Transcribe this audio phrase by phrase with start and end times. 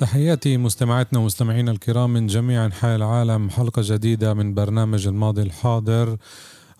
[0.00, 3.50] تحياتي مستمعاتنا ومستمعينا الكرام من جميع أنحاء العالم.
[3.50, 6.16] حلقة جديدة من برنامج الماضي الحاضر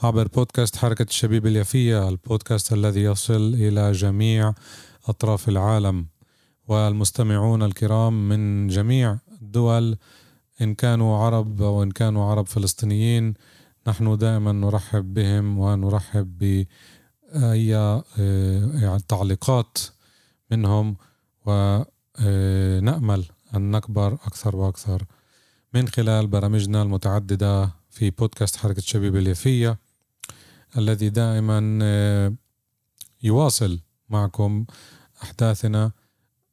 [0.02, 4.54] عبر بودكاست حركة الشبيب اليافية البودكاست الذي يصل إلى جميع
[5.08, 6.06] أطراف العالم.
[6.68, 9.96] والمستمعون الكرام من جميع الدول
[10.60, 13.34] إن كانوا عرب أو ان كانوا عرب فلسطينيين
[13.86, 19.78] نحن دائما نرحب بهم ونرحب بأي آه، تعليقات
[20.50, 20.96] منهم.
[21.46, 21.82] و
[22.82, 25.02] نأمل أن نكبر أكثر وأكثر
[25.74, 29.78] من خلال برامجنا المتعددة في بودكاست حركة شبيب اليافية
[30.76, 32.34] الذي دائما آه،
[33.22, 34.64] يواصل معكم
[35.22, 35.92] أحداثنا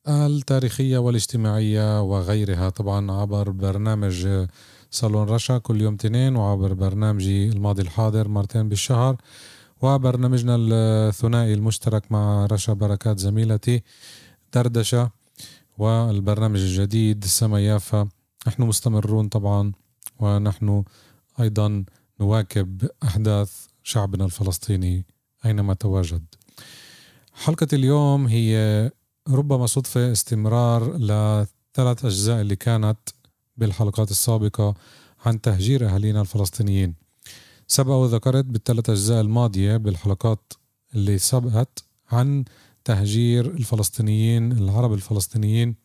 [0.08, 2.70] التاريخية والاجتماعية وغيرها.
[2.70, 4.48] طبعا عبر برنامج
[4.92, 9.16] صالون رشا كل يوم تنين وعبر برنامجي الماضي الحاضر مرتين بالشهر
[9.82, 13.84] وبرنامجنا الثنائي المشترك مع رشا بركات زميلتي
[14.54, 15.25] دردشة.
[15.78, 18.10] والبرنامج الجديد سما يافا.
[18.48, 19.72] نحن مستمرون طبعا
[20.20, 20.84] ونحن
[21.40, 21.86] أيضا
[22.20, 23.52] نواكب أحداث
[23.84, 25.06] شعبنا الفلسطيني
[25.46, 26.26] أينما تواجد.
[27.34, 28.92] حلقة اليوم هي
[29.30, 33.00] ربما صدفة استمرار لثلاث أجزاء اللي كانت
[33.58, 34.74] بالحلقات السابقة
[35.26, 36.96] عن تهجير أهالينا الفلسطينيين.
[37.68, 40.54] سبق وذكرت بالثلاث أجزاء الماضية بالحلقات
[40.96, 42.46] اللي سبقت عن
[42.86, 45.76] تهجير الفلسطينيين العرب الفلسطينيين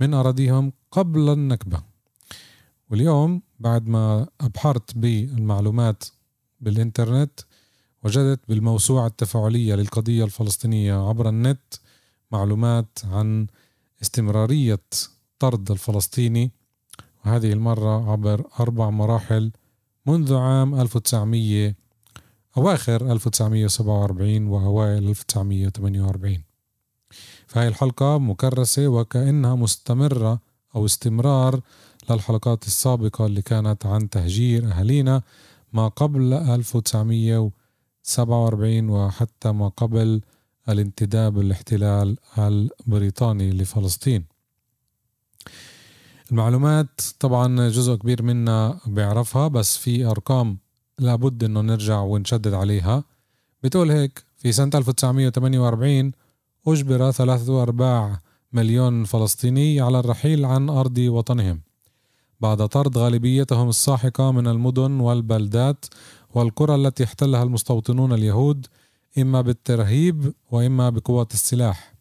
[0.00, 1.82] من أراضيهم قبل النكبة.
[2.90, 6.04] واليوم بعد ما أبحرت بالمعلومات
[6.60, 7.40] بالإنترنت
[8.04, 11.74] وجدت بالموسوعة التفاعلية للقضية الفلسطينية عبر النت
[12.32, 13.46] معلومات عن
[14.02, 14.80] استمرارية
[15.38, 16.50] طرد الفلسطيني
[17.24, 19.52] وهذه المرة عبر أربع مراحل
[20.06, 21.74] منذ عام 1900
[22.56, 26.42] أواخر 1947 وأوائل 1948
[27.46, 30.40] فهي الحلقة مكرسة وكأنها مستمرة
[30.76, 31.60] أو استمرار
[32.10, 35.22] للحلقات السابقة اللي كانت عن تهجير أهالينا
[35.72, 40.20] ما قبل 1947 وحتى ما قبل
[40.68, 44.24] الانتداب الاحتلال البريطاني لفلسطين.
[46.30, 50.58] المعلومات طبعا جزء كبير منا بيعرفها بس في أرقام
[50.98, 53.04] لابد إنه نرجع ونشدد عليها.
[53.62, 56.12] بتقول هيك في سنة 1948
[56.66, 58.20] أجبر ثلاثة أرباع
[58.52, 61.60] مليون فلسطيني على الرحيل عن أرض وطنهم.
[62.40, 65.84] بعد طرد غالبيتهم الساحقة من المدن والبلدات
[66.34, 68.66] والقرى التي احتلها المستوطنون اليهود
[69.18, 71.94] إما بالترهيب وإما بقوة السلاح.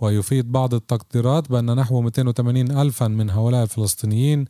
[0.00, 4.44] ويفيد بعض التقديرات بأن نحو 280 ألفا من هؤلاء الفلسطينيين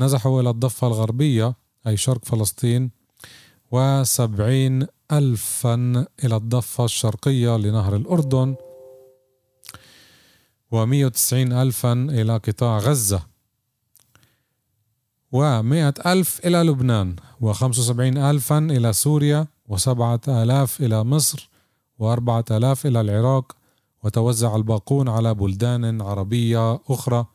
[0.00, 1.54] نزحوا إلى الضفة الغربية
[1.86, 3.05] أي شرق فلسطين.
[3.72, 5.74] وسبعين ألفا
[6.24, 8.56] إلى الضفة الشرقية لنهر الأردن
[10.70, 13.22] ومية وتسعين ألفا إلى قطاع غزة
[15.32, 21.48] ومائة ألف إلى لبنان وخمسة وسبعين ألفا إلى سوريا وسبعة آلاف إلى مصر
[21.98, 23.56] وأربعة آلاف إلى العراق
[24.04, 27.26] وتوزع الباقون على بلدان عربية أخرى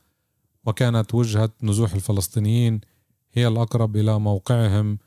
[0.66, 2.82] وكانت وجهة نزوح الفلسطينيين
[3.34, 4.98] هي الأقرب إلى موقعهم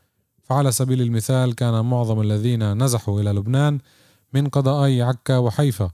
[0.45, 3.79] فعلى سبيل المثال كان معظم الذين نزحوا إلى لبنان
[4.33, 5.91] من قضائي عكا وحيفا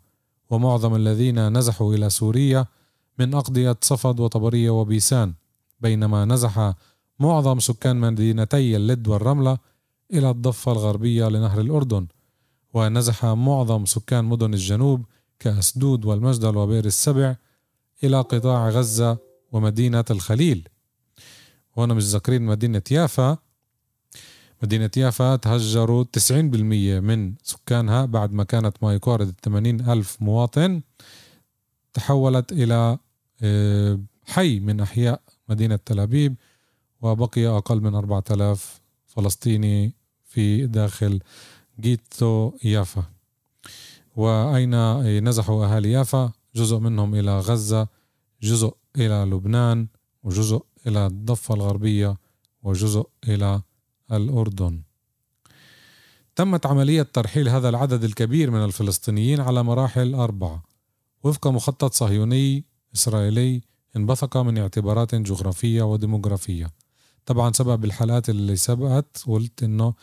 [0.51, 2.67] ومعظم الذين نزحوا إلى سوريا
[3.19, 5.35] من أقضية صفد وطبرية وبيسان
[5.81, 6.75] بينما نزح
[7.21, 9.59] معظم سكان مدينتي اللد والرملة
[10.13, 12.07] إلى الضفة الغربية لنهر الأردن
[12.75, 15.05] ونزح معظم سكان مدن الجنوب
[15.39, 17.37] كأسدود والمجدل وبئر السبع
[18.05, 19.19] إلى قطاع غزة
[19.53, 20.69] ومدينة الخليل.
[21.77, 23.39] وأنا مش ذاكرين مدينة يافا
[24.63, 26.33] مدينة يافا تهجروا 90%
[27.01, 30.81] من سكانها بعد ما كانت ما يقارب 80 ألف مواطن
[31.93, 32.99] تحولت إلى
[33.43, 36.35] آه، حي من أحياء مدينة تل أبيب
[37.03, 39.93] وبقي أقل من 4000 فلسطيني
[40.25, 41.21] في داخل
[41.81, 43.05] جيتو يافا.
[44.17, 47.89] وأين نزحوا أهالي يافا؟ جزء منهم إلى غزة
[48.43, 49.87] جزء إلى لبنان
[50.23, 52.17] وجزء إلى الضفة الغربية
[52.63, 53.63] وجزء إلى
[54.13, 54.83] الأردن.
[56.37, 60.63] تمت عملية ترحيل هذا العدد الكبير من الفلسطينيين على مراحل أربعة.
[61.25, 62.65] وفق مخطط صهيوني
[62.95, 63.63] إسرائيلي
[63.97, 66.71] انبثق من اعتبارات جغرافية وديموغرافية.
[67.27, 69.95] طبعا سبب الحلقات اللي سبقت قلت إنه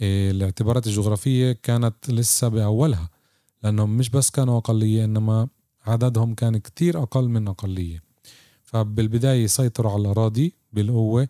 [0.00, 3.10] إيه، الاعتبارات الجغرافية كانت لسه بأولها
[3.62, 5.48] لأنهم مش بس كانوا أقلية إنما
[5.86, 8.02] عددهم كان كتير أقل من أقلية.
[8.62, 11.28] فبالبداية سيطروا على الأراضي بالقوة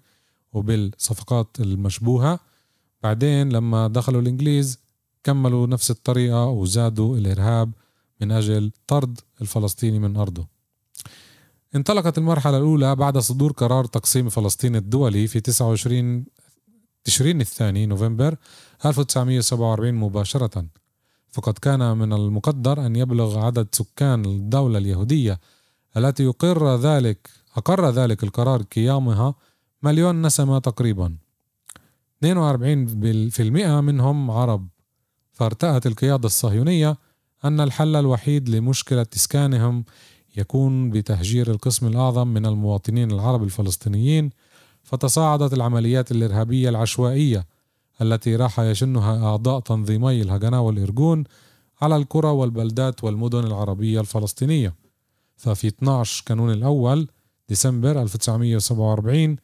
[0.53, 2.41] وبالصفقات المشبوهة.
[3.03, 4.79] بعدين لما دخلوا الإنجليز
[5.25, 7.73] كملوا نفس الطريقة وزادوا الإرهاب
[8.21, 10.47] من أجل طرد الفلسطيني من أرضه.
[11.75, 16.25] انطلقت المرحلة الأولى بعد صدور قرار تقسيم فلسطين الدولي في 29
[17.05, 18.37] تشرين الثاني نوفمبر
[18.87, 20.67] 1947 مباشرة.
[21.33, 25.41] فقد كان من المقدر أن يبلغ عدد سكان الدولة اليهودية
[25.97, 29.35] التي يقر ذلك أقر ذلك القرار قيامها
[29.83, 31.17] مليون نسمة تقريبا.
[32.25, 34.69] 42% منهم عرب.
[35.33, 36.97] فارتأت القيادة الصهيونية
[37.45, 39.85] أن الحل الوحيد لمشكلة إسكانهم
[40.37, 44.31] يكون بتهجير القسم الأعظم من المواطنين العرب الفلسطينيين
[44.83, 47.47] فتصاعدت العمليات الإرهابية العشوائية
[48.03, 51.25] التي راح يشنها أعضاء تنظيمي الهجنة والإرجون
[51.83, 54.75] على القرى والبلدات والمدن العربية الفلسطينية.
[55.37, 57.09] ففي 12 كانون الأول
[57.49, 59.37] ديسمبر 1947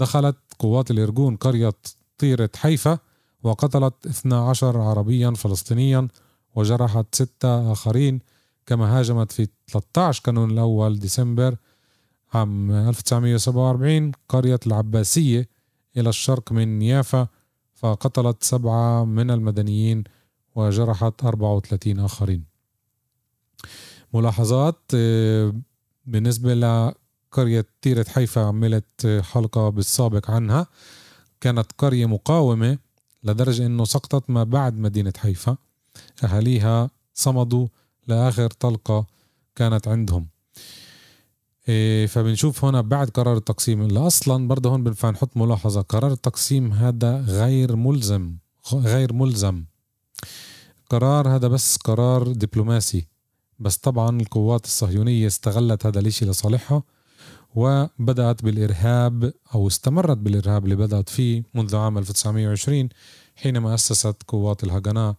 [0.00, 1.72] دخلت قوات الإرجون قرية
[2.18, 2.98] طيرة حيفا
[3.42, 6.08] وقتلت 12 عربيا فلسطينيا
[6.54, 8.20] وجرحت ستة آخرين
[8.66, 11.56] كما هاجمت في 13 كانون الأول ديسمبر
[12.34, 15.48] عام 1947 قرية العباسية
[15.96, 17.28] إلى الشرق من يافا
[17.74, 20.04] فقتلت سبعة من المدنيين
[20.54, 22.44] وجرحت 34 آخرين.
[24.14, 25.54] ملاحظات آه،
[26.06, 26.54] بالنسبة
[27.30, 30.66] لقرية تيرة حيفا عملت حلقة بالسابق عنها.
[31.40, 32.78] كانت قرية مقاومة
[33.24, 35.56] لدرجة أنه سقطت ما بعد مدينة حيفا.
[36.24, 37.68] أهاليها صمدوا
[38.06, 39.06] لآخر طلقة
[39.56, 40.26] كانت عندهم.
[41.68, 43.82] إيه فبنشوف هنا بعد قرار التقسيم.
[43.82, 45.80] اللي أصلا برضه هون بنفع نحط ملاحظة.
[45.80, 48.36] قرار التقسيم هذا غير ملزم
[48.74, 49.64] غير ملزم.
[50.88, 53.06] قرار هذا بس قرار دبلوماسي.
[53.58, 56.82] بس طبعا القوات الصهيونية استغلت هذا الإشي لصالحها.
[57.54, 62.88] وبدأت بالإرهاب أو استمرت بالإرهاب اللي بدأت فيه منذ عام 1920
[63.36, 65.14] حينما أسست قوات الهجناء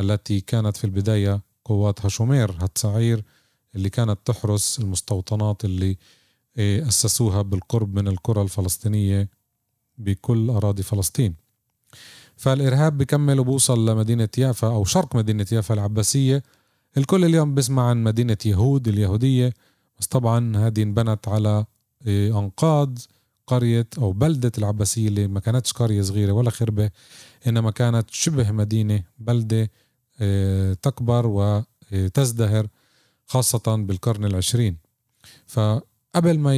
[0.00, 3.24] التي كانت في البداية قوات هشومير هتسعير
[3.74, 5.96] اللي كانت تحرس المستوطنات اللي
[6.58, 9.28] إيه، أسسوها بالقرب من القرى الفلسطينية
[9.98, 11.34] بكل أراضي فلسطين.
[12.36, 16.42] فالإرهاب بكمل وبوصل لمدينة يافا أو شرق مدينة يافا العباسية.
[16.96, 19.52] الكل اليوم بسمع عن مدينة يهود اليهودية.
[20.00, 21.64] بس طبعا هذه انبنت على
[22.06, 22.98] أنقاض
[23.46, 26.90] قرية أو بلدة العباسية اللي ما كانتش قرية صغيرة ولا خربة
[27.46, 29.70] إنما كانت شبه مدينة بلدة
[30.20, 31.52] إيه، تكبر
[31.92, 32.66] وتزدهر
[33.26, 34.76] خاصة بالقرن العشرين.
[35.46, 36.56] فقبل ما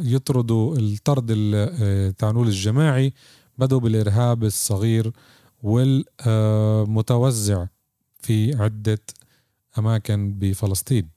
[0.00, 3.12] يطردوا الطرد التعنول الجماعي
[3.58, 5.12] بدوا بالإرهاب الصغير
[5.62, 7.66] والمتوزع
[8.18, 9.00] في عدة
[9.78, 11.15] أماكن بفلسطين.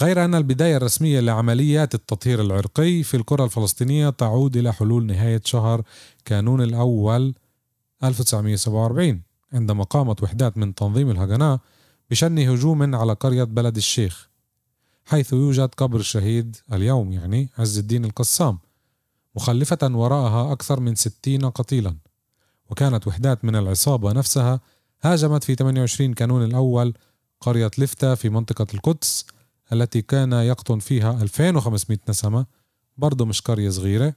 [0.00, 5.82] غير أن البداية الرسمية لعمليات التطهير العرقي في القرى الفلسطينية تعود إلى حلول نهاية شهر
[6.24, 7.34] كانون الأول
[8.04, 9.22] 1947
[9.52, 11.58] عندما قامت وحدات من تنظيم الهجناء
[12.10, 14.28] بشن هجوم على قرية بلد الشيخ
[15.04, 18.58] حيث يوجد قبر الشهيد اليوم يعني عز الدين القسام
[19.36, 21.96] مخلفة وراءها أكثر من ستين قتيلا.
[22.70, 24.60] وكانت وحدات من العصابة نفسها
[25.02, 26.94] هاجمت في 28 كانون الأول
[27.40, 29.26] قرية لفتة في منطقة القدس
[29.72, 32.46] التي كان يقطن فيها 2500 نسمة
[32.98, 34.14] برضو مش قرية صغيرة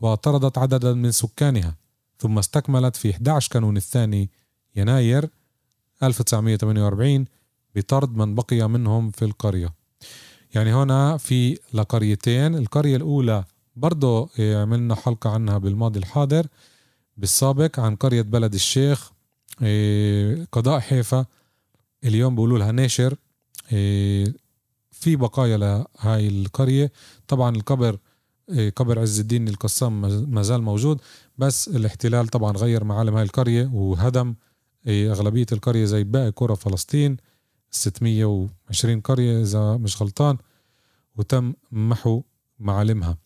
[0.00, 1.76] وطردت عددا من سكانها
[2.18, 4.30] ثم استكملت في 11 كانون الثاني
[4.76, 5.28] يناير
[6.02, 7.24] 1948
[7.74, 9.74] بطرد من بقي منهم في القرية.
[10.54, 13.44] يعني هنا في لقريتين القرية الأولى
[13.76, 16.46] برضو عملنا حلقة عنها بالماضي الحاضر
[17.16, 19.12] بالسابق عن قرية بلد الشيخ
[19.62, 21.26] إيه، قضاء حيفا
[22.04, 23.16] اليوم بيقولوا لها ناشر
[23.72, 24.34] إيه،
[25.06, 26.92] في بقايا لهاي القرية.
[27.28, 27.98] طبعا القبر
[28.50, 30.00] إيه، قبر عز الدين القسام
[30.34, 31.00] ما زال موجود
[31.38, 34.34] بس الاحتلال طبعا غير معالم هاي القرية وهدم
[34.88, 37.16] أغلبية القرية زي باقي قرى فلسطين.
[37.70, 40.36] 620 قرية إذا مش غلطان
[41.16, 42.22] وتم محو
[42.58, 43.16] معالمها.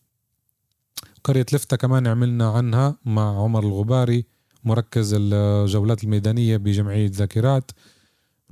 [1.23, 4.25] قرية لفتة كمان عملنا عنها مع عمر الغباري
[4.63, 7.71] مركز الجولات الميدانية بجمعية ذاكرات.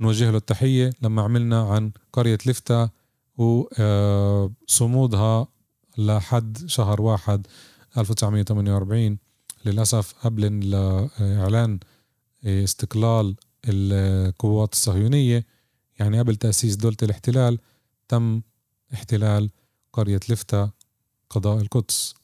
[0.00, 2.99] نوجه له التحية لما عملنا عن قرية لفتة
[3.40, 5.46] وصمودها
[5.98, 7.46] لحد شهر واحد
[7.98, 9.18] 1948
[9.64, 11.78] للأسف قبل الإعلان
[12.44, 13.36] استقلال
[13.68, 15.46] القوات الصهيونية
[15.98, 17.58] يعني قبل تأسيس دولة الاحتلال
[18.08, 18.42] تم
[18.94, 19.50] احتلال
[19.92, 20.70] قرية لفتة
[21.30, 22.14] قضاء القدس.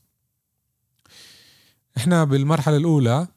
[1.96, 3.28] إحنا بالمرحلة الأولى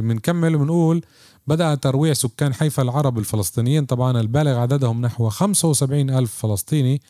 [0.00, 1.04] بنكمل وبنقول
[1.46, 3.86] بدأ ترويع سكان حيفا العرب الفلسطينيين.
[3.86, 7.00] طبعا البالغ عددهم نحو 75 ألف فلسطيني.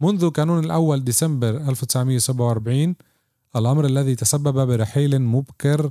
[0.00, 2.96] منذ كانون الأول ديسمبر 1947
[3.56, 5.90] الأمر الذي تسبب برحيل مبكر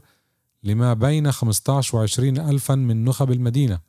[0.64, 3.80] لما بين 15 و 20 ألفا من نخب المدينة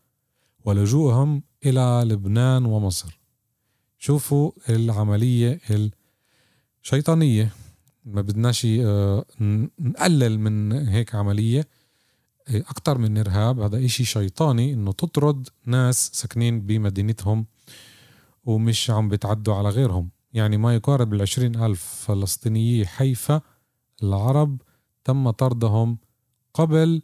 [0.65, 3.19] ولجوءهم إلى لبنان ومصر.
[3.99, 5.61] شوفوا العملية
[6.85, 7.53] الشيطانية.
[8.05, 9.25] ما بدناش آه،
[9.81, 11.69] نقلل من هيك عملية.
[12.49, 17.47] أكتر من إرهاب هذا إشي شيطاني إنه تطرد ناس ساكنين بمدينتهم
[18.45, 20.11] ومش عم بتعدوا على غيرهم.
[20.33, 23.41] يعني ما يقارب العشرين ألف فلسطينيي حيفا
[24.03, 24.63] العرب
[25.05, 25.99] تم طردهم
[26.55, 27.03] قبل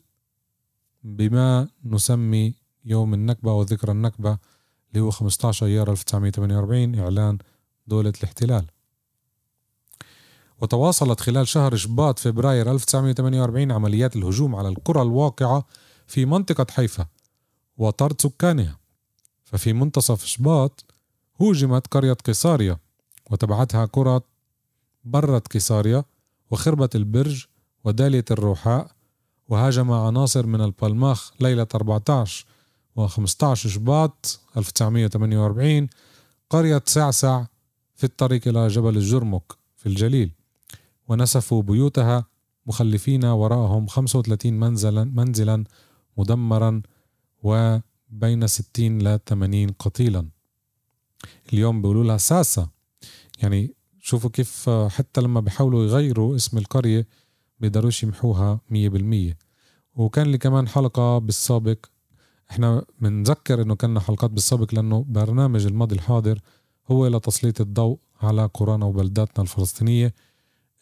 [1.04, 4.38] بما نسمي يوم النكبة وذكرى النكبة
[4.90, 7.38] اللي هو 15 أيار 1948 إعلان
[7.87, 8.66] دولة الاحتلال.
[10.62, 15.66] وتواصلت خلال شهر شباط فبراير 1948 عمليات الهجوم على القرى الواقعة
[16.07, 17.07] في منطقة حيفا
[17.76, 18.78] وطرد سكانها.
[19.45, 20.85] ففي منتصف شباط
[21.42, 22.78] هوجمت قرية قيصاريا
[23.31, 24.21] وتبعتها قرى
[25.04, 26.04] برة قيصاريا
[26.50, 27.45] وخربت البرج
[27.85, 28.90] ودالية الروحاء
[29.49, 32.47] وهاجم عناصر من البلماخ ليلة 14
[32.97, 35.88] و 15 شباط 1948
[36.50, 37.45] قرية سعسع
[37.95, 40.41] في الطريق إلى جبل الجرمك في الجليل.
[41.12, 42.26] ونسفوا بيوتها
[42.66, 45.64] مخلفين وراءهم 35 منزلا منزلا
[46.16, 46.83] مدمرا
[47.42, 50.28] وبين 60 ل 80 قتيلا.
[51.52, 52.69] اليوم بيقولوا لها ساسا
[53.42, 57.07] يعني شوفوا كيف حتى لما بيحاولوا يغيروا اسم القرية
[57.61, 59.38] بيقدروش يمحوها مية بالمية.
[59.95, 61.87] وكان لي كمان حلقة بالسابق.
[62.50, 66.40] إحنا بنذكر إنه كنا حلقات بالسابق لأنه برنامج الماضي الحاضر
[66.90, 70.14] هو لتسليط الضوء على قرانا وبلداتنا الفلسطينية.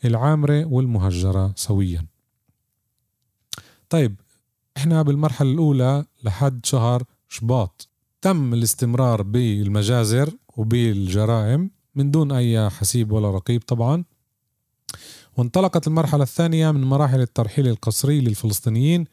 [0.05, 2.07] العامرة والمهجرة سويا.
[3.89, 4.21] طيب
[4.77, 7.89] إحنا بالمرحلة الأولى لحد شهر شباط
[8.23, 14.05] تم الاستمرار بالمجازر وبالجرائم من دون أي حسيب ولا رقيب طبعا.
[15.37, 19.05] وانطلقت المرحلة الثانية من مراحل الترحيل القسري للفلسطينيين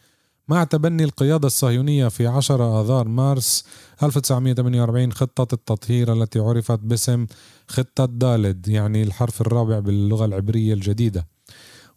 [0.49, 3.63] مع تبني القيادة الصهيونية في 10 آذار مارس
[4.03, 7.25] 1948 خطة التطهير التي عرفت باسم
[7.67, 11.27] خطة دالد يعني الحرف الرابع باللغة العبرية الجديدة.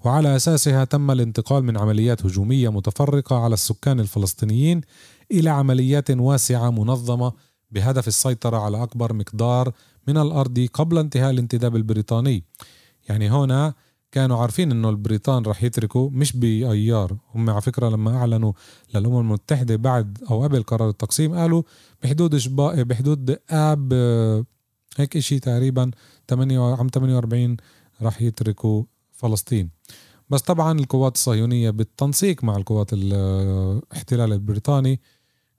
[0.04, 4.80] وعلى أساسها تم الانتقال من عمليات هجومية متفرقة على السكان الفلسطينيين
[5.32, 7.32] إلى عمليات واسعة منظمة
[7.70, 9.72] بهدف السيطرة على أكبر مقدار
[10.08, 12.44] من الأرض قبل انتهاء الانتداب البريطاني.
[13.08, 13.74] يعني هنا
[14.12, 17.16] كانوا عارفين إنه البريطان رح يتركوا مش بأيار.
[17.34, 18.52] هم على فكرة لما أعلنوا
[18.94, 21.62] للأمم المتحدة بعد أو قبل قرار التقسيم قالوا
[22.02, 23.92] بحدود شبا بحدود آب
[24.96, 25.90] هيك إشي تقريبا
[26.28, 27.56] 8 عام 48
[28.02, 29.70] رح يتركوا فلسطين.
[30.30, 35.00] بس طبعا القوات الصهيونية بالتنسيق مع القوات الاحتلال البريطاني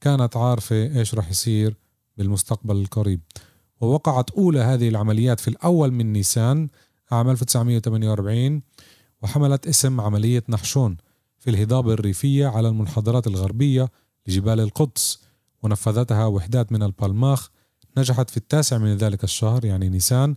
[0.02, 1.78] كانت عارفة إيش رح يصير
[2.18, 3.22] بالمستقبل القريب.
[3.82, 6.70] ووقعت أولى هذه العمليات في الأول من نيسان
[7.12, 8.62] عام 1948
[9.22, 10.98] وحملت اسم عملية نحشون
[11.40, 13.92] في الهضاب الريفية على المنحدرات الغربية
[14.28, 15.22] لجبال القدس
[15.64, 17.50] ونفذتها وحدات من البالماخ
[17.98, 20.36] نجحت في التاسع من ذلك الشهر يعني نيسان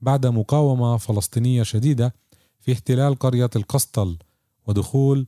[0.00, 2.14] بعد مقاومة فلسطينية شديدة
[2.60, 4.18] في احتلال قرية القسطل
[4.66, 5.26] ودخول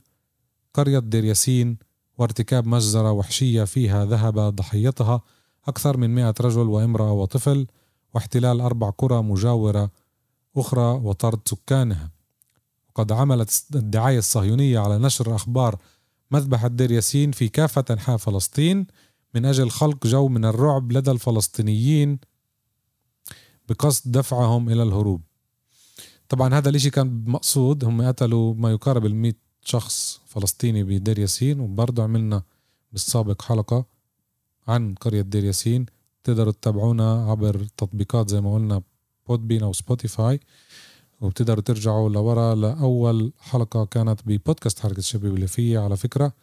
[0.73, 1.77] قرية دير ياسين
[2.17, 5.21] وارتكاب مجزرة وحشية فيها ذهب ضحيتها
[5.67, 7.67] أكثر من مئة رجل وامرأة وطفل
[8.13, 9.91] واحتلال أربع قرى مجاورة
[10.57, 12.11] أخرى وطرد سكانها.
[12.89, 15.77] وقد عملت الدعاية الصهيونية على نشر أخبار
[16.31, 18.87] مذبحة دير ياسين في كافة أنحاء فلسطين
[19.35, 22.19] من أجل خلق جو من الرعب لدى الفلسطينيين
[23.69, 25.21] بقصد دفعهم إلى الهروب.
[26.29, 27.83] طبعا هذا الإشي كان مقصود.
[27.83, 32.43] هم قتلوا ما يقارب ال شخص فلسطيني بدير ياسين وبرضه عملنا
[32.91, 33.85] بالسابق حلقة
[34.67, 35.85] عن قرية دير ياسين.
[36.23, 38.81] تقدروا تتابعونا عبر تطبيقات زي ما قلنا
[39.29, 40.39] Podbean أو سبوتيفاي
[41.21, 46.33] وبتقدروا ترجعوا لورا لأول حلقة كانت ببودكاست حركة الشبيبة اليافية على فكرة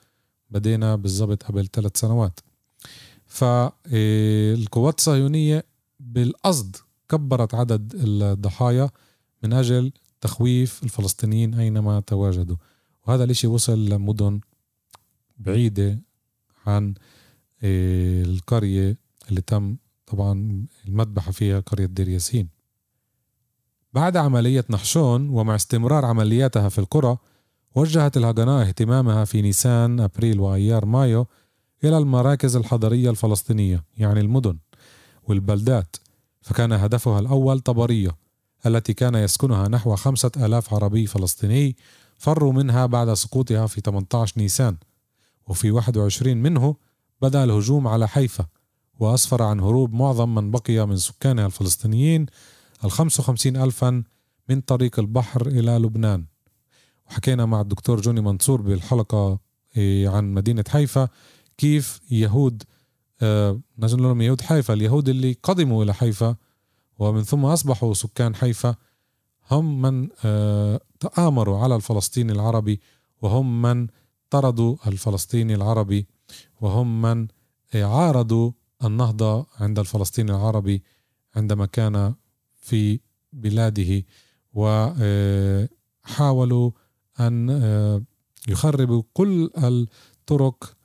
[0.50, 2.40] بدينا بالضبط قبل ثلاث سنوات.
[3.26, 5.64] فالقوات الصهيونية
[6.00, 6.76] بالقصد
[7.08, 8.90] كبرت عدد الضحايا
[9.42, 12.56] من أجل تخويف الفلسطينيين أينما تواجدوا.
[13.06, 14.40] وهذا الإشي وصل لمدن
[15.38, 15.98] بعيدة
[16.66, 16.94] عن
[17.62, 18.96] آه، القرية
[19.28, 19.76] اللي تم
[20.06, 22.55] طبعا المذبحة فيها قرية دير ياسين.
[23.96, 27.16] بعد عملية نحشون ومع استمرار عملياتها في القرى
[27.74, 31.26] وجهت الهجناء اهتمامها في نيسان أبريل وأيار مايو
[31.84, 34.58] إلى المراكز الحضرية الفلسطينية يعني المدن
[35.22, 35.96] والبلدات.
[36.40, 38.16] فكان هدفها الأول طبرية
[38.66, 41.76] التي كان يسكنها نحو خمسة آلاف عربي فلسطيني
[42.18, 44.76] فروا منها بعد سقوطها في 18 نيسان.
[45.48, 46.76] وفي 21 منه
[47.22, 48.46] بدأ الهجوم على حيفا
[48.98, 52.26] وأسفر عن هروب معظم من بقي من سكانها الفلسطينيين
[52.84, 54.02] ال 55 ألفا
[54.48, 56.24] من طريق البحر إلى لبنان.
[57.10, 59.38] وحكينا مع الدكتور جوني منصور بالحلقة
[59.76, 61.08] إيه، عن مدينة حيفا
[61.58, 62.62] كيف يهود
[63.22, 66.36] آه نجم لهم يهود حيفا اليهود اللي قدموا إلى حيفا
[66.98, 68.74] ومن ثم أصبحوا سكان حيفا
[69.50, 72.80] هم من آه تآمروا على الفلسطيني العربي
[73.22, 73.86] وهم من
[74.30, 76.06] طردوا الفلسطيني العربي
[76.60, 77.28] وهم من
[77.74, 78.50] عارضوا
[78.84, 80.82] النهضة عند الفلسطيني العربي
[81.36, 82.14] عندما كان
[82.66, 83.00] في
[83.32, 84.04] بلاده
[84.54, 86.70] وحاولوا
[87.20, 88.02] أن آه،
[88.48, 90.76] يخربوا كل الطرق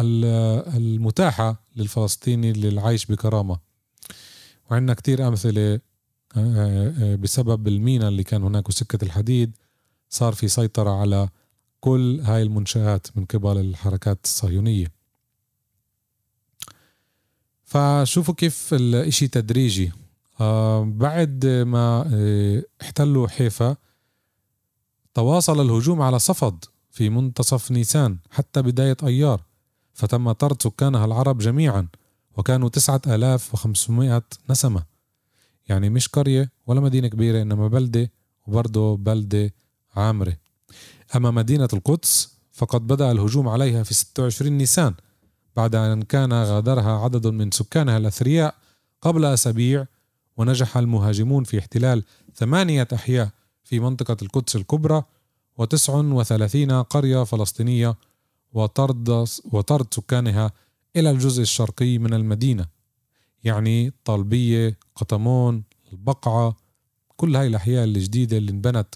[0.00, 3.58] المتاحة للفلسطيني للعيش بكرامة.
[4.70, 5.80] وعندنا كتير أمثلة
[6.36, 9.56] آه، آه، بسبب المينا اللي كان هناك وسكة الحديد
[10.08, 11.28] صار في سيطرة على
[11.80, 14.92] كل هاي المنشآت من قبل الحركات الصهيونية.
[17.64, 19.86] فشوفوا كيف الإشي تدريجي.
[19.86, 20.09] آه
[20.84, 23.76] بعد ما آه احتلوا حيفا
[25.14, 29.42] تواصل الهجوم على صفد في منتصف نيسان حتى بداية أيار
[29.94, 31.88] فتم طرد سكانها العرب جميعا
[32.36, 34.82] وكانوا تسعة آلاف وخمسمائة نسمة.
[35.68, 38.10] يعني مش قرية ولا مدينة كبيرة إنما بلدة
[38.46, 39.54] وبرضه بلدة
[39.96, 40.36] عامرة.
[41.16, 44.94] أما مدينة القدس فقد بدأ الهجوم عليها في 26 نيسان
[45.56, 48.54] بعد أن كان غادرها عدد من سكانها الأثرياء
[49.02, 49.86] قبل أسابيع
[50.40, 52.04] ونجح المهاجمون في احتلال
[52.34, 53.30] ثمانية أحياء
[53.64, 55.02] في منطقة القدس الكبرى
[55.58, 57.96] وتسع وثلاثين قرية فلسطينية
[58.52, 60.52] وطرد, وطرد سكانها
[60.96, 62.66] إلى الجزء الشرقي من المدينة.
[63.44, 66.56] يعني طالبية قطمون البقعة
[67.16, 68.94] كل هاي الأحياء الجديدة اللي انبنت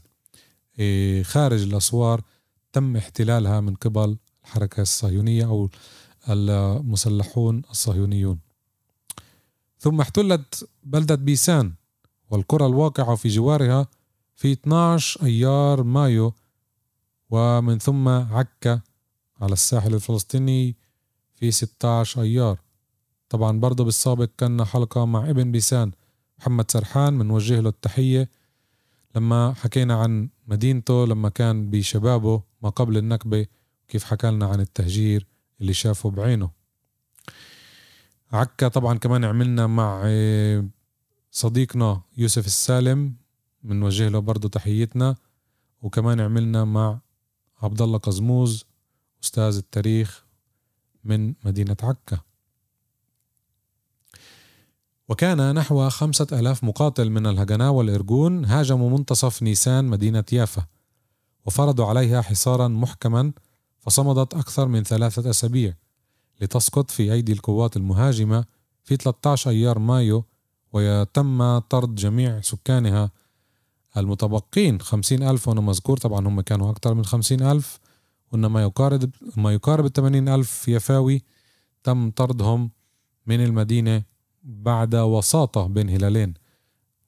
[0.79, 2.21] إيه، خارج الأسوار
[2.73, 5.71] تم احتلالها من قبل الحركة الصهيونية أو
[6.29, 8.44] المسلحون الصهيونيون.
[9.85, 11.73] ثم احتلت بلدة بيسان
[12.31, 13.87] والقرى الواقعة في جوارها
[14.37, 16.33] في 12 أيار مايو
[17.31, 18.81] ومن ثم عكا
[19.41, 20.77] على الساحل الفلسطيني
[21.35, 22.59] في 16 أيار.
[23.29, 25.93] طبعا برضه بالسابق كنا حلقة مع ابن بيسان
[26.39, 28.29] محمد سرحان بنوجه له التحية.
[29.17, 33.47] لما حكينا عن مدينته لما كان بشبابه ما قبل النكبة
[33.89, 35.27] كيف حكى لنا عن التهجير
[35.61, 36.64] اللي شافه بعينه.
[38.35, 40.65] عكا طبعا كمان عملنا مع آه،
[41.31, 43.15] صديقنا يوسف السالم
[43.63, 45.17] بنوجه له برضه تحيتنا
[45.83, 46.99] وكمان عملنا مع
[47.63, 48.65] عبد الله قزموز
[49.25, 50.25] أستاذ التاريخ
[51.05, 52.19] من مدينة عكا.
[55.09, 60.67] وكان نحو خمسة ألاف مقاتل من الهجناء والإرجون هاجموا منتصف نيسان مدينة يافا
[61.47, 63.33] وفرضوا عليها حصارا محكما
[63.79, 65.75] فصمدت أكثر من ثلاثة أسابيع.
[66.41, 68.45] لتسقط في أيدي القوات المهاجمة
[68.85, 70.25] في 13 أيار مايو
[70.73, 73.11] ويتم طرد جميع سكانها.
[73.97, 77.79] المتبقين خمسين ألف وأنا مذكور طبعا هم كانوا أكثر من خمسين ألف
[78.33, 81.23] وإنما يقارب ما يقارب الثمانين ألف يفاوي.
[81.85, 82.71] تم طردهم
[83.27, 84.03] من المدينة
[84.43, 86.35] بعد وساطة بين هلالين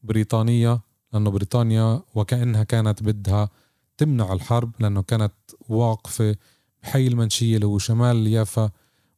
[0.02, 0.80] بريطانية
[1.12, 3.48] لأنه بريطانيا وكأنها كانت بدها
[3.96, 5.32] تمنع الحرب لأنه كانت
[5.68, 6.36] واقفة
[6.82, 8.70] بحي المنشية اللي هو شمال يافا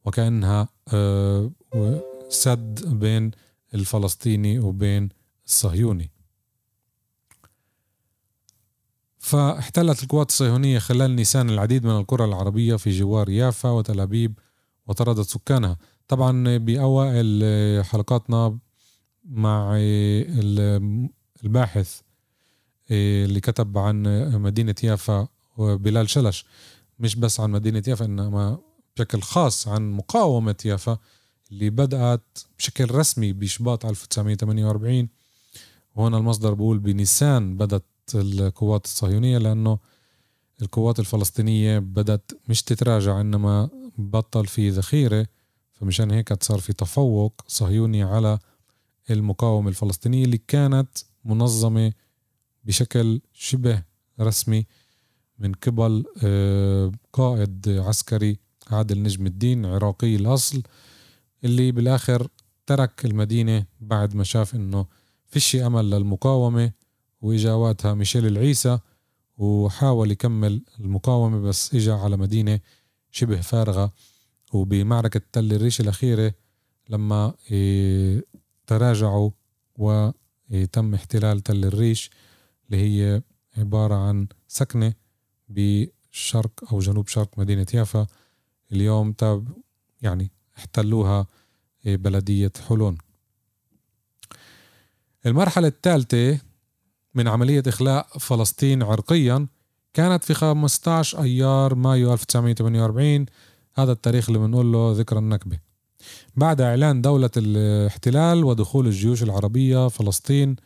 [0.08, 1.50] وكأنها آه،
[2.28, 3.30] سد بين
[3.74, 5.08] الفلسطيني وبين
[5.46, 6.10] الصهيوني.
[9.18, 14.38] فاحتلت القوات الصهيونية خلال نيسان العديد من القرى العربية في جوار يافا وتل أبيب
[14.86, 15.76] وطردت سكانها.
[16.08, 17.44] طبعا بأوائل
[17.84, 18.58] حلقاتنا
[19.24, 19.76] مع
[21.44, 22.00] الباحث
[22.90, 24.02] اللي كتب عن
[24.42, 26.46] مدينة يافا وبلال شلش.
[26.98, 28.58] مش بس عن مدينة يافا إنما
[28.98, 30.98] بشكل خاص عن مقاومة يافا
[31.50, 35.08] اللي بدأت بشكل رسمي بشباط 1948
[35.96, 37.84] وهنا المصدر بقول بنيسان بدأت
[38.14, 39.78] القوات الصهيونية لأنه
[40.62, 45.26] القوات الفلسطينية بدأت مش تتراجع إنما بطل في ذخيرة.
[45.72, 48.38] فمشان هيك صار في تفوق صهيوني على
[49.10, 50.88] المقاومة الفلسطينية اللي كانت
[51.24, 51.92] منظمة
[52.64, 53.82] بشكل شبه
[54.20, 54.66] رسمي
[55.38, 60.62] من قبل آه، قائد عسكري عادل نجم الدين عراقي الأصل
[61.44, 62.28] اللي بالآخر
[62.66, 64.86] ترك المدينة بعد ما شاف إنه
[65.26, 66.72] فيش أمل للمقاومة
[67.20, 68.78] وإجا وقتها ميشيل العيسى
[69.38, 72.60] وحاول يكمل المقاومة بس إجا على مدينة
[73.10, 73.92] شبه فارغة.
[74.52, 76.34] وبمعركة تل الريش الأخيرة
[76.88, 78.24] لما إيه،
[78.66, 79.30] تراجعوا
[79.78, 82.10] وتم احتلال تل الريش
[82.66, 83.22] اللي هي
[83.56, 84.94] عبارة عن سكنة
[85.48, 88.06] بشرق أو جنوب شرق مدينة يافا.
[88.72, 89.48] اليوم تاب
[90.02, 91.26] يعني احتلوها
[91.86, 92.98] إيه، بلدية حلون
[95.26, 96.38] المرحلة الثالثة
[97.14, 99.46] من عملية إخلاء فلسطين عرقيا
[99.94, 103.26] كانت في 15 أيار مايو 1948
[103.74, 105.58] هذا التاريخ اللي بنقول له ذكرى النكبة.
[106.36, 110.56] بعد إعلان دولة الاحتلال ودخول الجيوش العربية فلسطين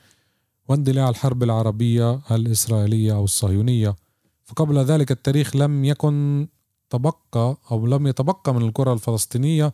[0.68, 3.96] واندلاع الحرب العربية الإسرائيلية أو الصهيونية.
[4.44, 6.46] فقبل ذلك التاريخ لم يكن
[6.92, 9.72] تبقى أو لم يتبقى من الكرة الفلسطينية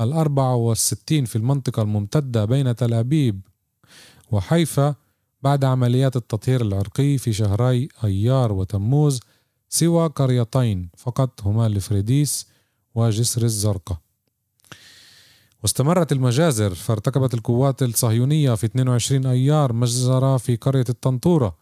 [0.00, 3.40] الأربعة والستين في المنطقة الممتدة بين تل أبيب
[4.30, 4.94] وحيفا
[5.42, 9.20] بعد عمليات التطهير العرقي في شهري أيار وتموز
[9.68, 12.46] سوى قريتين فقط هما الفريديس
[12.94, 13.98] وجسر الزرقاء.
[15.62, 21.56] واستمرت المجازر فارتكبت القوات الصهيونية في 22 أيار مجزرة في قرية الطنطورة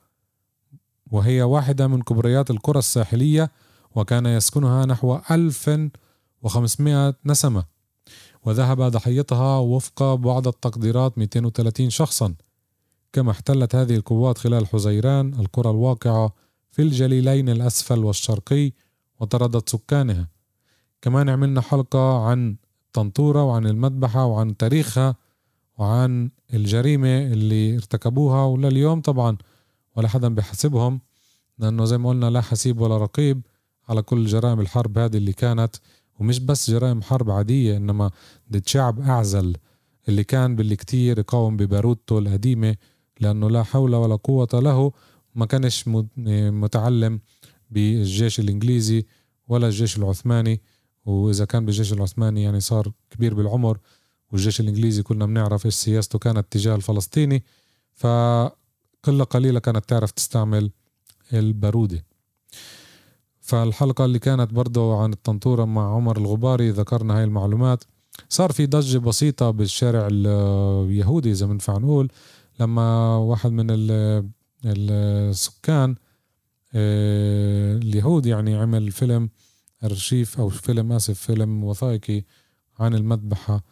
[1.11, 3.51] وهي واحدة من كبريات القرى الساحلية
[3.99, 7.65] وكان يسكنها نحو 1500 نسمة
[8.45, 12.35] وذهب ضحيتها وفق بعض التقديرات 230 شخصا.
[13.13, 16.35] كما احتلت هذه القوات خلال حزيران القرى الواقعة
[16.71, 18.73] في الجليلين الأسفل والشرقي
[19.21, 20.29] وطردت سكانها.
[21.03, 22.57] كمان عملنا حلقة عن
[22.93, 25.17] طنطورة وعن المذبحة وعن تاريخها
[25.79, 29.37] وعن الجريمة اللي ارتكبوها ولليوم طبعا
[29.97, 31.01] ولا حدا بيحاسبهم
[31.59, 33.43] لأنه زي ما قلنا لا حسيب ولا رقيب.
[33.89, 35.77] على كل جرائم الحرب هذه اللي كانت
[36.21, 38.11] ومش بس جرائم حرب عادية إنما
[38.53, 39.57] ضد شعب أعزل
[40.09, 42.77] اللي كان باللي كتير يقاوم ببارودته القديمة
[43.21, 44.93] لأنه لا حول ولا قوة له
[45.35, 45.85] ما كانش
[46.63, 47.21] متعلم
[47.71, 49.07] بالجيش الإنجليزي
[49.49, 50.61] ولا الجيش العثماني.
[51.07, 53.79] وإذا كان بالجيش العثماني يعني صار كبير بالعمر
[54.33, 57.45] والجيش الإنجليزي كلنا بنعرف إيش سياسته كانت تجاه الفلسطيني
[57.95, 60.71] فقلة قليلة كانت تعرف تستعمل
[61.33, 62.05] البارودة.
[63.49, 67.85] فالحلقة اللي كانت برضه عن الطنطورة مع عمر الغباري ذكرنا هاي المعلومات.
[68.29, 72.11] صار في ضجة بسيطة بالشارع اليهودي إذا بنفع نقول
[72.61, 73.67] لما واحد من
[74.65, 75.95] السكان
[76.75, 79.31] آه، اليهود يعني عمل فيلم
[79.85, 82.25] ارشيف أو فيلم آسف فيلم وثائقي
[82.79, 83.65] عن المذبحة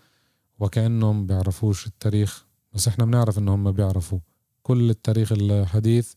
[0.58, 2.46] وكأنهم بيعرفوش التاريخ.
[2.72, 4.18] بس إحنا بنعرف إنهم بيعرفوا.
[4.62, 6.12] كل التاريخ الحديث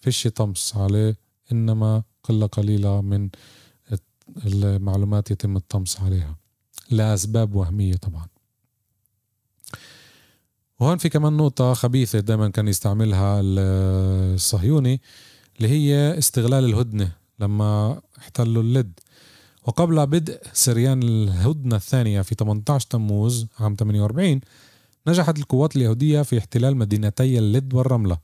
[0.00, 1.16] فيش طمس عليه
[1.52, 3.28] إنما قلة قليلة من
[4.46, 6.36] المعلومات يتم الطمس عليها.
[6.90, 8.26] لأسباب وهمية طبعا.
[10.80, 15.00] وهون في كمان نقطة خبيثة دائما كان يستعملها الصهيوني
[15.56, 18.92] اللي هي استغلال الهدنة لما احتلوا اللد.
[19.64, 24.40] وقبل بدء سريان الهدنة الثانية في 18 تموز عام 48
[25.06, 28.18] نجحت القوات اليهودية في احتلال مدينتي اللد والرملة.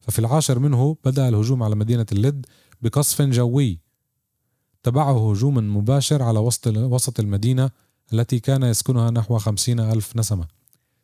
[0.00, 2.46] ففي العاشر منه بدأ الهجوم على مدينة اللد
[2.82, 3.78] بقصف جوي
[4.82, 7.70] تبعه هجوم مباشر على وسط وسط المدينة
[8.12, 10.46] التي كان يسكنها نحو خمسين ألف نسمة.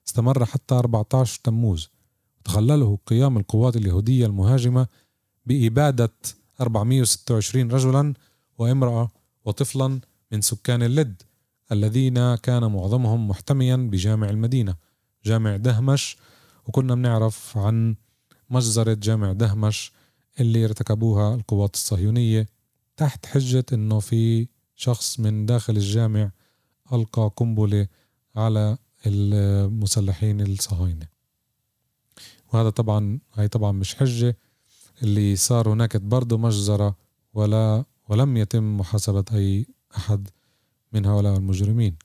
[0.06, 1.90] استمر حتى 14 تموز.
[2.44, 4.86] تخلله قيام القوات اليهودية المهاجمة
[5.46, 6.12] بإبادة
[6.60, 8.14] 426 رجلا
[8.58, 9.10] وامرأة
[9.44, 10.00] وطفلا
[10.32, 11.22] من سكان اللد
[11.72, 14.74] الذين كان معظمهم محتميا بجامع المدينة
[15.24, 16.16] جامع دهمش.
[16.66, 17.96] وكنا بنعرف عن
[18.50, 19.92] مجزرة جامع دهمش
[20.40, 22.46] اللي ارتكبوها القوات الصهيونية
[22.96, 26.30] تحت حجة إنه في شخص من داخل الجامع
[26.92, 27.86] ألقى قنبلة
[28.36, 31.06] على المسلحين الصهاينة.
[32.52, 34.36] وهذا طبعا هاي طبعا مش حجة.
[35.02, 36.96] اللي صار هناك برضه مجزرة
[37.34, 40.28] ولا ولم يتم محاسبة أي أحد
[40.92, 41.96] من هؤلاء المجرمين.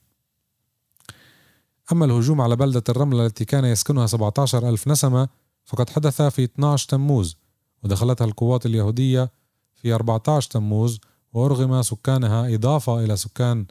[1.91, 5.29] أما الهجوم على بلدة الرملة التي كان يسكنها 17 ألف نسمة
[5.65, 7.37] فقد حدث في 12 تموز
[7.83, 9.31] ودخلتها القوات اليهودية
[9.75, 10.99] في 14 تموز
[11.33, 13.65] وأرغم سكانها إضافة إلى سكان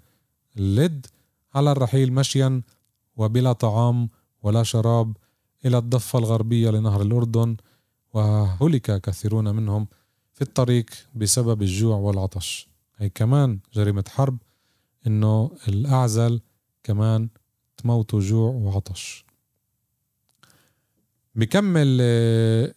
[0.57, 1.07] اللد
[1.55, 2.63] على الرحيل مشيا
[3.17, 4.09] وبلا طعام
[4.43, 5.17] ولا شراب
[5.65, 7.57] إلى الضفة الغربية لنهر الأردن
[8.15, 9.87] وهلك كثيرون منهم
[10.33, 12.69] في الطريق بسبب الجوع والعطش.
[12.97, 14.39] هي كمان جريمة حرب
[15.07, 16.41] إنه الأعزل
[16.83, 17.29] كمان
[17.77, 19.25] تموتوا جوع وعطش.
[21.35, 22.75] بكمل آه،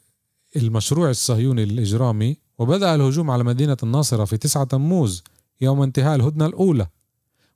[0.56, 5.24] المشروع الصهيوني الإجرامي وبدأ الهجوم على مدينة الناصرة في 9 تموز
[5.62, 6.88] يوم انتهاء الهدنة الأولى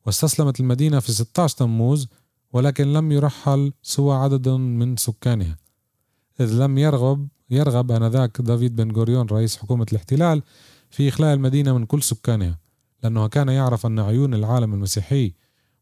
[0.05, 2.07] واستسلمت المدينة في 16 تموز
[2.53, 5.57] ولكن لم يرحل سوى عدد من سكانها.
[6.39, 10.43] إذ لم يرغب يرغب آنذاك دافيد بن غوريون رئيس حكومة الاحتلال
[10.89, 12.59] في إخلاء المدينة من كل سكانها
[13.03, 15.33] لأنه كان يعرف أن عيون العالم المسيحي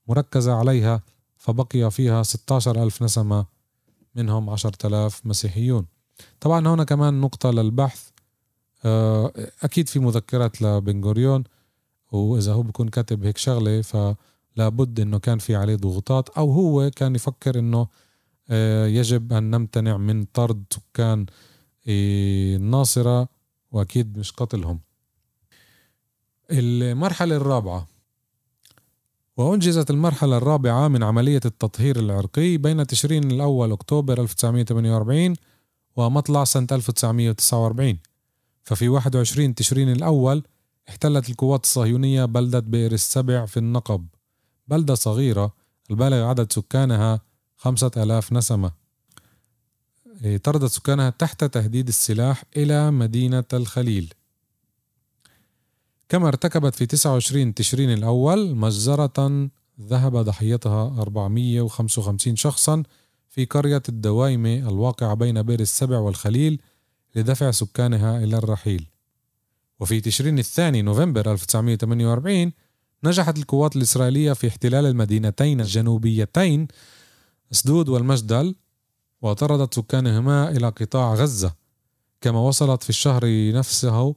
[0.08, 1.02] مركزة عليها
[1.38, 3.46] فبقي فيها 16 ألف نسمة
[4.16, 5.86] منهم 10 آلاف مسيحيون.
[6.40, 8.10] طبعا هنا كمان نقطة للبحث.
[8.86, 9.32] آه،
[9.64, 11.44] أكيد في مذكرات لبنغوريون
[12.12, 17.16] وإذا هو بكون كاتب هيك شغلة فلابد إنه كان في عليه ضغوطات أو هو كان
[17.16, 17.88] يفكر إنه
[18.50, 21.26] آه، يجب أن نمتنع من طرد سكان
[21.88, 23.28] آه، الناصرة
[23.72, 24.80] وأكيد مش قتلهم.
[26.52, 27.88] المرحلة الرابعة.
[29.38, 35.34] وأنجزت المرحلة الرابعة من عملية التطهير العرقي بين تشرين الأول أكتوبر 1948
[35.98, 37.98] ومطلع سنة 1949
[38.64, 40.44] ففي 21 تشرين الأول
[40.90, 44.08] احتلت القوات الصهيونية بلدة بئر السبع في النقب.
[44.68, 45.54] بلدة صغيرة
[45.92, 47.22] البالغ عدد سكانها
[47.58, 48.72] خمسة آلاف نسمة.
[50.24, 54.14] إيه، طردت سكانها تحت تهديد السلاح إلى مدينة الخليل.
[56.10, 59.50] كما ارتكبت في 29 تشرين الأول مجزرة
[59.82, 62.84] ذهب ضحيتها 455 شخصا
[63.38, 66.62] في قرية الدوايمة الواقعة بين بئر السبع والخليل
[67.16, 68.88] لدفع سكانها إلى الرحيل.
[69.80, 72.54] وفي تشرين الثاني نوفمبر 1948
[73.04, 76.68] نجحت القوات الإسرائيلية في احتلال المدينتين الجنوبيتين
[77.52, 78.56] سدود والمجدل
[79.22, 81.54] وطردت سكانهما إلى قطاع غزة
[82.22, 84.16] كما وصلت في الشهر نفسه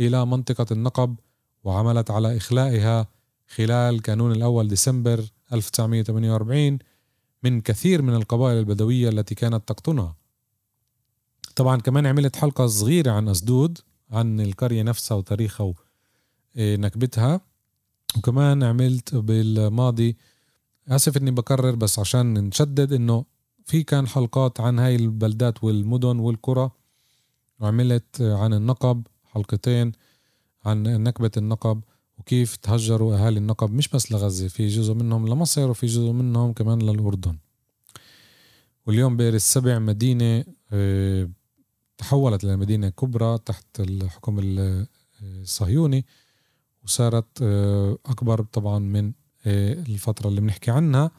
[0.00, 1.16] إلى منطقة النقب
[1.64, 3.06] وعملت على إخلائها
[3.48, 6.78] خلال كانون الأول ديسمبر 1948
[7.42, 10.16] من كثير من القبائل البدوية التي كانت تقطنها.
[11.56, 13.78] طبعا كمان عملت حلقة صغيرة عن أسدود
[14.10, 15.74] عن القرية نفسها وتاريخها
[16.56, 17.40] ونكبتها.
[18.16, 20.16] وكمان عملت بالماضي
[20.88, 23.24] آسف إني بكرر بس عشان نشدد إنه
[23.64, 26.70] في كان حلقات عن هاي البلدات والمدن والقرى.
[27.60, 29.92] وعملت عن النقب حلقتين
[30.64, 31.80] عن نكبة النقب.
[32.28, 36.82] وكيف تهجروا أهالي النقب؟ مش بس لغزة في جزء منهم لمصر وفي جزء منهم كمان
[36.82, 37.36] للأردن.
[38.86, 41.30] واليوم بئر السبع مدينة آه،
[41.98, 44.36] تحولت لمدينة كبرى تحت الحكم
[45.22, 46.06] الصهيوني
[46.84, 49.12] وصارت آه، أكبر طبعا من
[49.46, 51.10] آه، الفترة اللي بنحكي عنها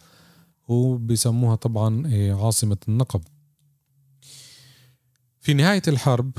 [0.67, 3.21] وبيسموها طبعا عاصمة النقب.
[5.41, 6.31] في نهاية الحرب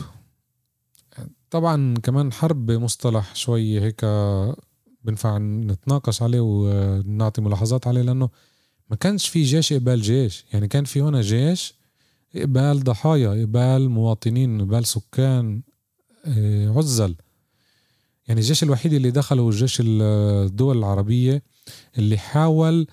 [1.50, 4.04] طبعا كمان حرب مصطلح شوي هيك
[5.04, 8.28] بنفع نتناقش عليه ونعطي ملاحظات عليه لأنه
[8.90, 10.44] ما كانش في جيش قبال جيش.
[10.52, 11.74] يعني كان في هنا جيش
[12.36, 15.62] قبال ضحايا قبال مواطنين قبال سكان
[16.24, 17.14] آه، عزل.
[18.28, 21.42] يعني الجيش الوحيد اللي دخله الجيش الدول العربية
[21.98, 22.86] اللي حاول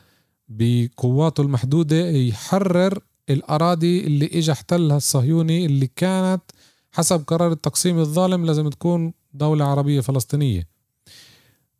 [0.50, 6.42] بقواته المحدودة يحرر الأراضي اللي إجا احتلها الصهيوني اللي كانت
[6.98, 10.68] حسب قرار التقسيم الظالم لازم تكون دولة عربية فلسطينية.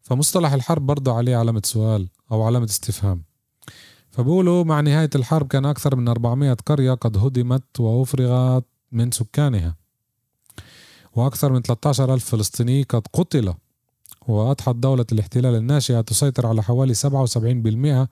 [0.02, 3.24] فمصطلح الحرب برضه عليه علامة سؤال أو علامة استفهام.
[4.12, 9.76] فبقولوا مع نهاية الحرب كان أكثر من 400 قرية قد هدمت وأفرغت من سكانها.
[11.16, 13.54] وأكثر من 13 ألف فلسطيني قد قتل.
[14.28, 18.10] وأضحت دولة الاحتلال الناشئة تسيطر على حوالي 77%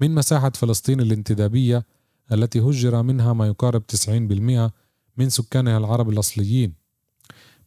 [0.00, 1.86] من مساحة فلسطين الانتدابية
[2.32, 4.81] التي هجر منها ما يقارب 90%
[5.16, 6.74] من سكانها العرب الأصليين.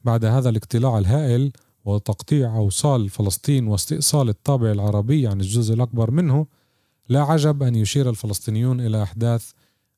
[0.03, 1.51] بعد هذا الاقتلاع الهائل
[1.86, 6.47] وتقطيع أوصال فلسطين واستئصال الطابع العربي عن الجزء الأكبر منه
[7.10, 9.51] لا عجب أن يشير الفلسطينيون إلى أحداث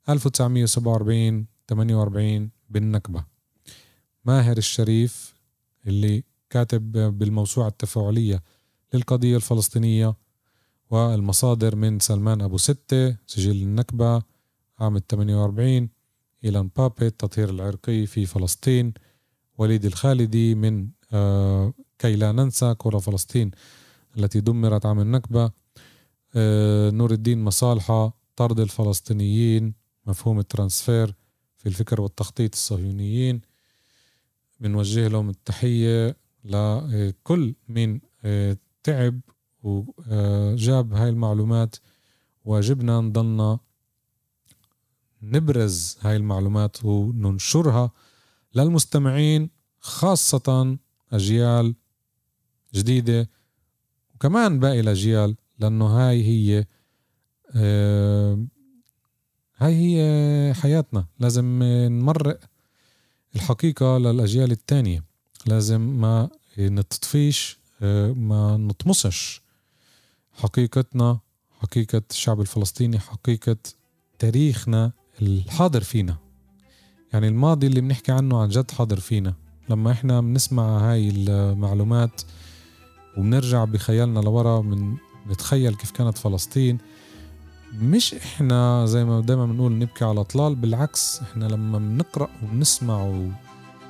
[0.10, 3.24] 1947 48 بالنكبة.
[4.26, 5.36] ماهر الشريف
[5.88, 8.44] اللي كاتب بالموسوعة التفاعلية
[8.94, 10.16] للقضية الفلسطينية
[10.90, 14.22] والمصادر من سلمان أبو ستة سجل النكبة
[14.80, 15.90] عام 48
[16.44, 18.94] إيلان بابي التطهير العرقي في فلسطين
[19.58, 23.52] وليد الخالدي من آه، كي لا ننسى قرى فلسطين
[24.18, 25.52] التي دمرت عام النكبة.
[26.36, 29.74] آه، نور الدين مصالحة طرد الفلسطينيين
[30.06, 31.16] مفهوم الترانسفير
[31.58, 33.42] في الفكر والتخطيط الصهيونيين.
[34.60, 39.20] بنوجه لهم التحية لكل من آه، تعب
[39.64, 41.76] وجاب هاي المعلومات
[42.46, 43.60] واجبنا نضلنا
[45.22, 47.92] نبرز هاي المعلومات وننشرها
[48.56, 49.50] للمستمعين
[49.80, 50.78] خاصة
[51.12, 51.76] أجيال
[52.74, 53.30] جديدة
[54.16, 56.66] وكمان باقي الأجيال لأنه هاي هي
[59.58, 61.06] هاي هي حياتنا.
[61.20, 62.40] لازم نمرق
[63.36, 65.04] الحقيقة للأجيال التانية
[65.46, 69.42] لازم ما نتطفيش آه ما نطمسش.
[70.34, 71.20] حقيقتنا
[71.60, 73.58] حقيقة الشعب الفلسطيني حقيقة
[74.20, 76.16] تاريخنا الحاضر فينا.
[77.14, 79.34] يعني الماضي اللي بنحكي عنه عن جد حاضر فينا.
[79.70, 82.22] لما إحنا بنسمع هاي المعلومات
[83.18, 84.96] وبنرجع بخيالنا لورا من
[85.30, 86.78] نتخيل كيف كانت فلسطين
[87.74, 93.28] مش إحنا زي ما دايما بنقول نبكي على اطلال بالعكس إحنا لما بنقرأ ونسمع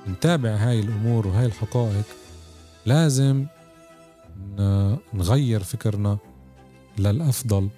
[0.07, 2.05] ونتابع هاي الأمور وهاي الحقائق
[2.85, 3.45] لازم
[5.13, 6.17] نغير فكرنا
[6.97, 7.69] للأفضل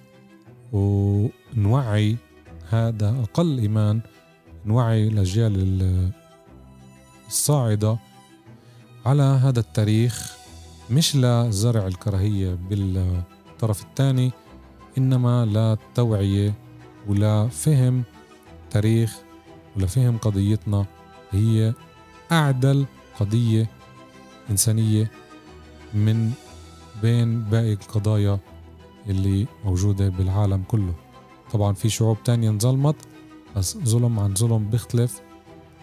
[0.72, 2.16] ونوعي
[2.70, 4.00] هذا أقل إيمان
[4.66, 6.12] نوعي الأجيال
[7.28, 7.98] الصاعدة
[9.06, 10.36] على هذا التاريخ
[10.90, 14.30] مش لزرع الكراهية بالطرف الثاني
[14.98, 16.54] إنما للتوعية
[17.08, 18.02] ولفهم
[18.70, 19.16] تاريخ
[19.76, 20.86] ولفهم قضيتنا
[21.30, 21.74] هي
[22.32, 22.86] أعدل
[23.20, 23.66] قضية
[24.50, 25.10] إنسانية
[25.94, 26.32] من
[27.02, 28.38] بين باقي القضايا
[29.06, 30.94] اللي موجودة بالعالم كله.
[31.52, 32.96] طبعا في شعوب تانية انظلمت
[33.56, 35.20] بس ظلم عن ظلم بيختلف.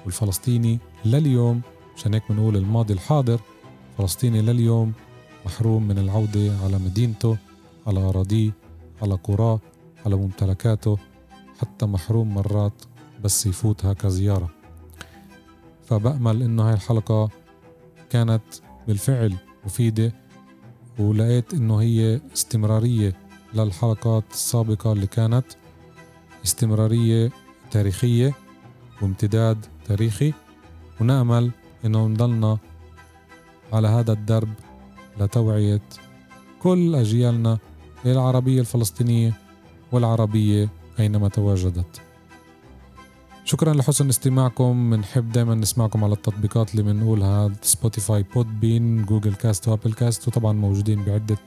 [0.06, 1.62] والفلسطيني لليوم
[1.96, 3.40] عشان هيك بنقول الماضي الحاضر
[3.98, 4.94] فلسطيني لليوم
[5.46, 7.38] محروم من العودة على مدينته
[7.88, 8.52] على أراضيه
[9.02, 9.60] على قراه
[10.06, 10.98] على ممتلكاته
[11.60, 12.74] حتى محروم مرات
[13.24, 14.50] بس يفوت هكا زيارة.
[15.86, 17.30] فبأمل إنه هاي الحلقة
[18.10, 18.44] كانت
[18.88, 20.14] بالفعل مفيدة
[21.00, 23.27] ولقيت إنه هي استمرارية.
[23.54, 25.46] للحلقات السابقة اللي كانت
[26.46, 27.32] استمرارية
[27.72, 28.34] تاريخية
[29.02, 30.34] وامتداد تاريخي.
[31.02, 31.52] ونأمل
[31.86, 32.58] إنه نضلنا
[33.74, 34.50] على هذا الدرب
[35.20, 35.82] لتوعية
[36.60, 37.58] كل أجيالنا
[38.06, 39.34] العربية الفلسطينية
[39.92, 42.02] والعربية أينما تواجدت.
[43.46, 44.90] شكرا لحسن استماعكم.
[44.90, 50.54] بنحب دايما نسمعكم على التطبيقات اللي بنقولها سبوتيفاي Podbean Google Cast و Apple Cast وطبعا
[50.54, 51.38] موجودين بعدة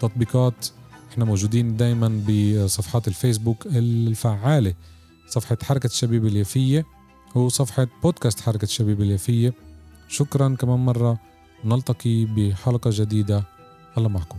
[0.00, 0.66] تطبيقات.
[1.12, 4.74] إحنا موجودين دايما بصفحات الفيسبوك الفعالة.
[5.28, 6.84] صفحة حركة الشبيبة اليافية
[7.34, 9.54] وصفحة بودكاست حركة الشبيب اليافية.
[10.08, 11.18] شكرا كمان مرة.
[11.64, 13.44] نلتقي بحلقة جديدة.
[13.98, 14.38] الله معكم.